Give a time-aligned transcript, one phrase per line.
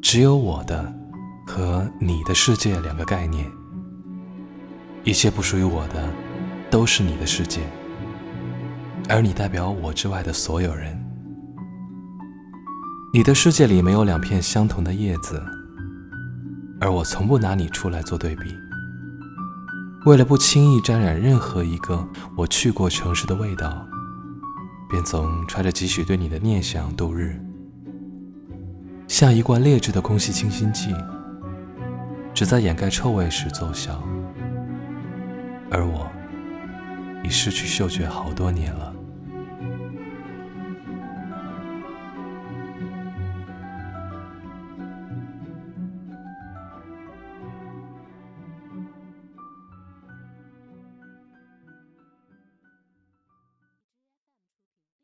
[0.00, 0.94] 只有我的
[1.46, 3.50] 和你的世界两个概念，
[5.02, 6.08] 一切不属于我的
[6.70, 7.60] 都是你的世界，
[9.08, 10.96] 而你代表我之外的所有人。
[13.12, 15.42] 你的世界里没有两片相同的叶子，
[16.80, 18.54] 而我从不拿你出来做对比。
[20.06, 22.06] 为了不轻易沾染任何一个
[22.36, 23.88] 我去过城市的味道，
[24.94, 27.36] 便总揣着几许对你的念想度日，
[29.08, 30.94] 像一罐劣质的空气清新剂，
[32.32, 34.00] 只在掩盖臭味时奏效。
[35.68, 36.08] 而我
[37.24, 38.94] 已失去嗅觉好多年了。